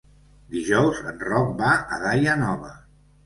Dijous 0.53 1.01
en 1.11 1.19
Roc 1.27 1.53
va 1.61 1.69
a 1.97 2.01
Daia 2.07 2.39
Nova. 2.45 2.73